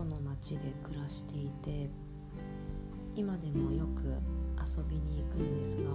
[0.00, 1.90] 都の町で暮らしていて
[3.14, 4.06] 今でもよく
[4.58, 5.90] 遊びに行くんですが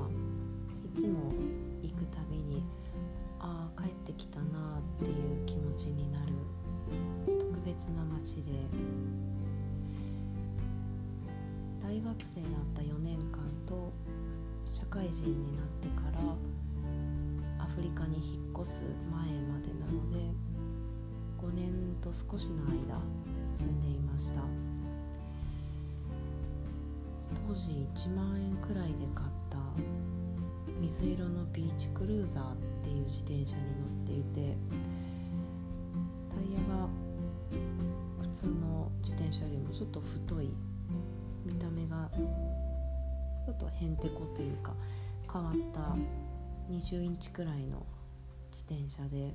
[0.86, 1.34] いつも
[1.82, 2.64] 行くたびに
[3.40, 4.44] ああ帰ってきたな
[5.02, 6.34] っていう気持ちになる
[7.26, 8.52] 特別な町で。
[11.82, 13.94] 大学生だった4年間と
[14.66, 18.82] 社会人になってからアフリカに引っ越す
[19.12, 20.18] 前までなので
[21.40, 23.00] 5年と少しの間
[23.58, 24.42] 住んでいました。
[27.48, 29.58] 当時1万円くらいで買った
[30.82, 34.58] 水色のビーチクルーザーっていう自転車に乗っていて
[36.30, 36.88] タイヤが
[38.22, 40.50] 普通の自転車よりもちょっと太い
[41.46, 42.10] 見た目が
[43.46, 44.74] ちょっとへんてこというか
[45.32, 45.96] 変わった
[46.74, 47.86] 20インチくらいの
[48.52, 49.34] 自転車で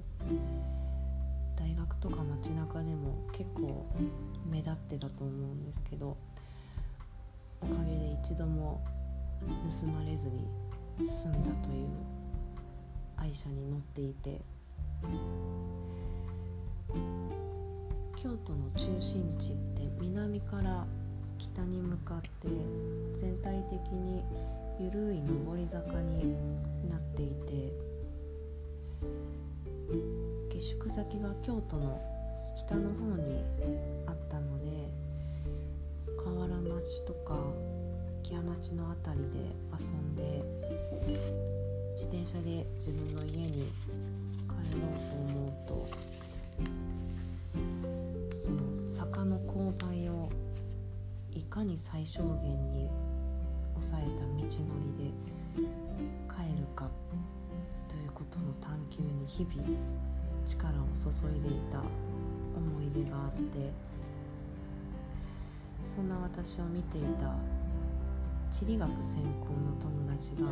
[2.01, 3.87] とか街中でも結構
[4.51, 6.17] 目立ってたと思うんですけど
[7.61, 8.83] おかげで一度も
[9.81, 10.49] 盗まれずに
[11.09, 11.89] 済んだという
[13.17, 14.41] 愛車に乗っていて
[18.17, 20.87] 京都の中心地って南から
[21.39, 22.49] 北に向かって
[23.15, 24.23] 全体的に
[24.79, 26.35] 緩い上り坂に
[26.89, 27.73] なっていて
[30.61, 31.99] 下宿先が京都の
[32.55, 33.43] 北の方に
[34.07, 34.91] あったので
[36.23, 37.35] 河原町とか
[38.23, 39.39] 木屋町の辺りで
[39.73, 40.45] 遊んで
[41.97, 43.73] 自転車で自分の家に
[44.47, 45.89] 帰ろうと思うと
[48.37, 50.29] その坂の勾配を
[51.33, 52.91] いかに最小限に
[53.73, 55.11] 抑えた道のりで
[56.29, 56.91] 帰るか
[57.89, 60.11] ということの探求に日々
[60.47, 61.81] 力を注いでいた
[62.57, 63.73] 思い出があって
[65.95, 67.35] そんな私を見ていた
[68.51, 70.49] 地理学専攻の友達が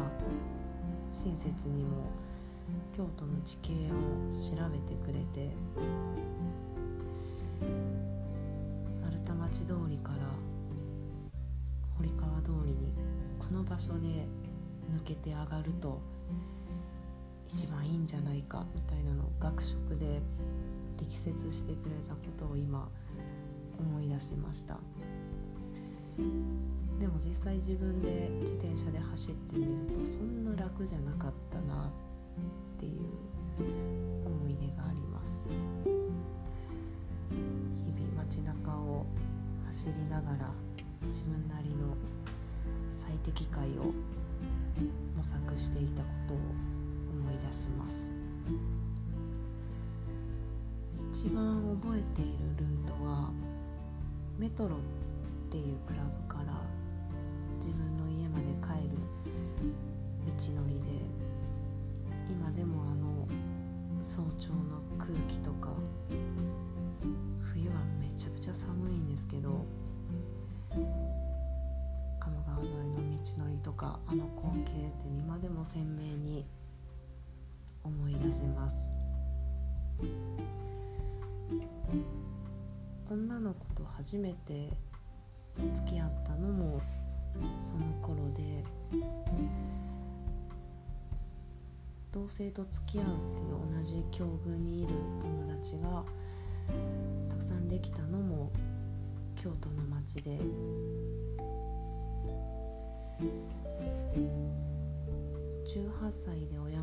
[1.05, 2.11] 親切にも
[2.97, 5.51] 京都の地形を調べてくれて
[9.03, 10.19] 丸太町通りから
[11.97, 12.93] 堀川通りに
[13.39, 14.27] この場所で
[14.95, 16.01] 抜けて上がると
[17.49, 20.21] 一番いいんじゃないかみたいなのを学食で
[20.99, 22.89] 力説してくれたことを今
[23.79, 24.79] 思い出しました。
[26.99, 31.91] でも実際自分で自転車で走ってみるとそんな楽じゃなかったなっ
[32.79, 33.03] ていう
[34.27, 35.43] 思い出があります。
[37.31, 39.07] 日々街中を
[39.67, 40.51] 走りながら
[41.07, 41.97] 自分なりの
[42.93, 43.95] 最適解を
[45.17, 46.39] 模索していたことを
[47.29, 48.09] 思い出します。
[51.13, 53.31] 一番覚えているルートは
[54.39, 54.79] メトロっ
[55.51, 56.53] ていうクラブから
[57.59, 58.97] 自分の家まで帰る
[60.27, 60.89] 道のりで
[62.31, 63.27] 今でもあの
[64.03, 65.71] 早朝の空気とか
[67.53, 69.67] 冬はめちゃくちゃ寒いんですけど
[72.21, 72.97] 鴨川沿いの
[73.37, 76.47] 道のりとかあの光景って今でも鮮明に
[77.85, 78.89] 思い出せます。
[83.11, 84.71] 女の子と初めて
[85.75, 86.81] 付き合ったのも
[87.63, 88.63] その頃で
[92.13, 94.89] 同性と付き合うっていう同じ境遇にいる
[95.21, 96.05] 友達が
[97.31, 98.53] たくさんできたのも
[99.37, 100.39] 京都の町で。
[105.69, 106.78] 18歳で親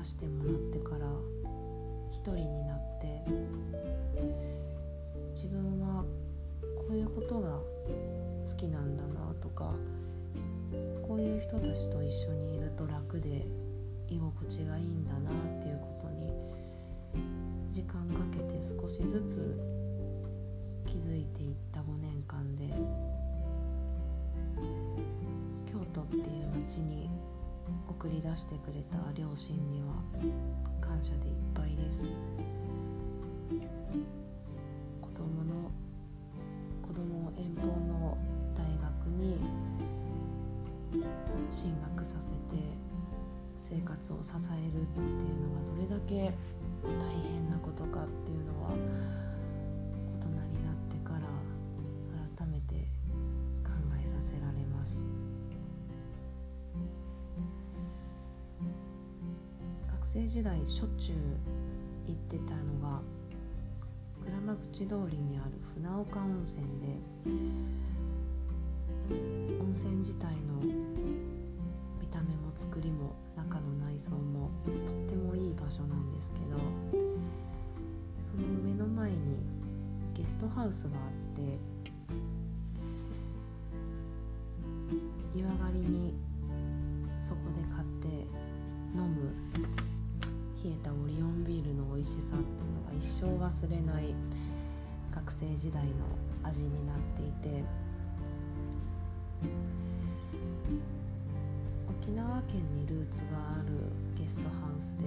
[0.00, 1.06] 出してもらってから
[2.10, 3.22] 一人になって
[5.34, 6.04] 自分は
[6.78, 9.74] こういうことが好きなんだなとか
[11.06, 13.44] こういう人たちと一緒にいると楽で
[14.08, 16.32] 居心地がいいんだなっていうことに
[17.72, 19.60] 時間かけて少しずつ
[20.86, 22.68] 気づいていった5年間で
[25.70, 27.19] 京都っていう街に
[27.88, 30.02] 送り出してくれた両親には
[30.80, 32.02] 感謝でいっぱいです。
[35.00, 35.70] 子供の
[36.82, 38.18] 子供を遠方の
[38.56, 39.38] 大学に
[41.50, 42.36] 進学させて
[43.58, 46.32] 生活を支えるっていうのがどれだけ
[46.82, 48.39] 大変なことかっていう
[60.20, 61.16] 生時代しょっちゅう
[62.06, 63.00] 行ってたのが
[64.26, 67.00] 鞍馬口通りにある船岡温泉で
[69.58, 70.60] 温泉自体の
[71.98, 74.74] 見た目も作りも中の内装もとっ
[75.08, 76.58] てもいい場所なんですけど
[78.22, 79.16] その目の前に
[80.12, 81.02] ゲストハウスがあっ
[81.34, 81.58] て
[85.34, 85.69] 湯上が
[92.10, 94.14] ビールの美味しさっていうのが一生忘れない
[95.14, 95.90] 学生時代の
[96.42, 97.64] 味になっていて
[102.00, 103.28] 沖縄県にルーツが
[103.60, 103.74] ある
[104.18, 105.04] ゲストハウスで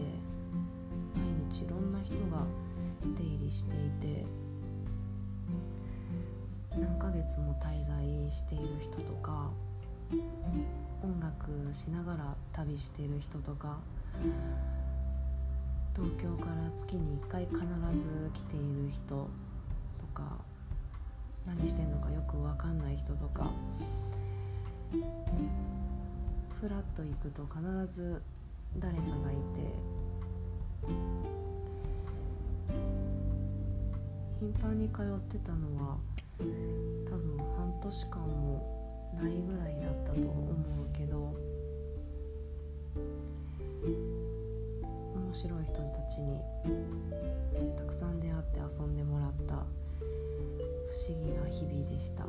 [1.16, 2.46] 毎日いろんな人が
[3.18, 4.26] 出入りしていて
[6.72, 9.50] 何ヶ月も滞在している人とか
[11.04, 13.78] 音楽しながら旅してる人とか
[15.96, 17.66] 東京から月に1回必ず
[18.34, 19.28] 来ている人と
[20.14, 20.38] か
[21.46, 23.52] 何してんのかよく分かんない人とか
[26.60, 27.62] ふらっと行くと必
[27.94, 28.22] ず
[28.80, 29.84] 誰かがいて
[34.40, 35.98] 頻繁に通ってたのは
[37.06, 41.53] 多分半年間もないぐらいだったと思うけど
[45.44, 46.40] 白い人たちに
[47.76, 49.60] たくさん出会って遊んでもらった不
[51.12, 52.26] 思議な日々でした。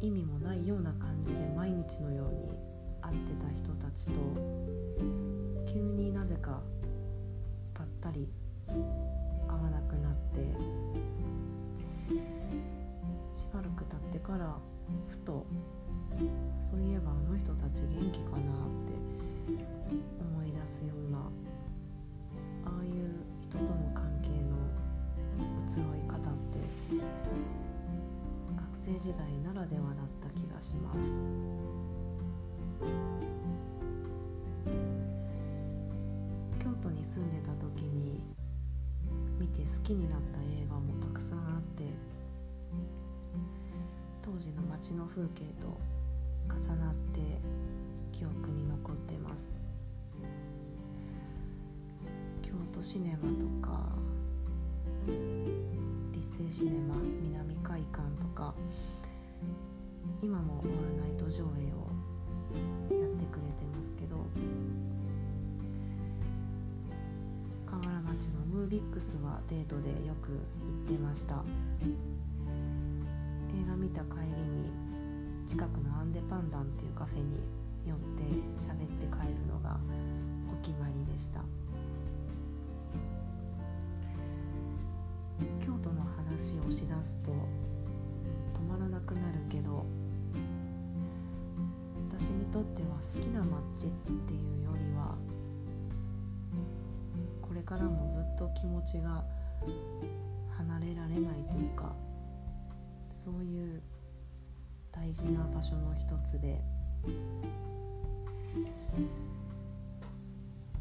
[0.00, 2.48] 意味もないような感じで毎日のように
[3.00, 4.12] 会ってた人たちと
[5.72, 6.60] 急になぜか
[7.72, 8.28] ぱったり
[8.66, 10.40] 会わなくなって
[13.32, 14.56] しばらく経ってから
[15.08, 15.46] ふと
[16.58, 18.40] そういえばあの人たち元気かなっ
[18.86, 18.92] て
[20.20, 21.18] 思い出すような
[22.64, 24.56] ああいう人との関係の
[25.66, 26.62] 移ろい方って
[28.56, 30.98] 学生時代ならではだった気がします。
[36.62, 38.20] 京都に住んでた時に
[39.38, 41.84] 見て好きになった映画もたくさんあって
[44.22, 45.78] 当時の街の風景と
[46.48, 47.20] 重なって
[48.12, 49.50] 記憶に残ってます。
[52.40, 53.88] 京都シネマとか
[56.12, 58.54] 立成シネマ南海館とか
[60.22, 60.70] 今もオール
[61.00, 61.90] ナイト上映を
[63.00, 64.24] やってくれてますけど
[67.66, 71.42] 河原町のムービックスはデートでよく行ってました。
[73.54, 74.70] 映画見た帰りに
[75.46, 77.40] 近くのアンデパンダンっていうカフェに
[77.86, 78.22] 寄って
[78.56, 79.78] 喋って帰るのが
[80.52, 81.40] お決まりでした。
[85.64, 87.30] 京都の話をしだすと
[88.54, 89.84] 止まらなくなるけど
[92.10, 93.90] 私にとっては好きな街っ
[94.26, 95.16] ていうよりは
[97.40, 99.24] これからもずっと気持ちが
[100.56, 101.92] 離れられないというか
[103.24, 103.80] そういう
[104.90, 106.60] 大事な場所の一つで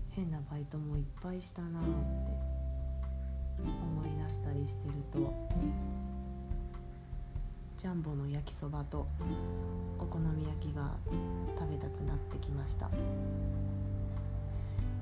[0.09, 1.89] 変なバイトもいっぱいしたなって
[3.59, 5.49] 思い出したりしてると
[7.77, 9.07] ジャンボの焼きそばと
[9.99, 10.97] お好み焼きが
[11.57, 12.89] 食べたくなってきました。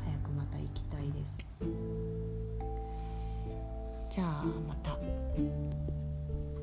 [0.06, 1.40] 早くまた行きたいです。
[4.10, 4.98] じゃあまた。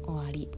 [0.07, 0.49] 終わり。